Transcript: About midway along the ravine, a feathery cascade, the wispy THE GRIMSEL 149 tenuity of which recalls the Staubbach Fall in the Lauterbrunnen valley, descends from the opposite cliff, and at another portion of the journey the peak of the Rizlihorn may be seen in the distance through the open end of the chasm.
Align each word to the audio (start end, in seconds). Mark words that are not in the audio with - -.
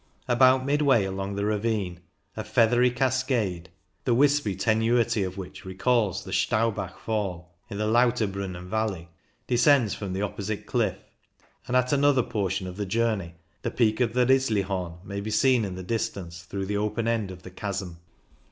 About 0.27 0.65
midway 0.65 1.05
along 1.05 1.35
the 1.35 1.45
ravine, 1.45 1.99
a 2.35 2.43
feathery 2.43 2.89
cascade, 2.89 3.69
the 4.03 4.15
wispy 4.15 4.55
THE 4.55 4.55
GRIMSEL 4.55 4.73
149 4.79 5.07
tenuity 5.07 5.23
of 5.27 5.37
which 5.37 5.63
recalls 5.63 6.23
the 6.23 6.33
Staubbach 6.33 6.97
Fall 6.99 7.53
in 7.69 7.77
the 7.77 7.85
Lauterbrunnen 7.85 8.67
valley, 8.67 9.09
descends 9.45 9.93
from 9.93 10.13
the 10.13 10.23
opposite 10.23 10.65
cliff, 10.65 10.97
and 11.67 11.75
at 11.77 11.93
another 11.93 12.23
portion 12.23 12.65
of 12.65 12.77
the 12.77 12.85
journey 12.87 13.35
the 13.61 13.69
peak 13.69 13.99
of 13.99 14.13
the 14.13 14.25
Rizlihorn 14.25 14.97
may 15.05 15.21
be 15.21 15.29
seen 15.29 15.63
in 15.63 15.75
the 15.75 15.83
distance 15.83 16.41
through 16.41 16.65
the 16.65 16.77
open 16.77 17.07
end 17.07 17.29
of 17.29 17.43
the 17.43 17.51
chasm. 17.51 17.99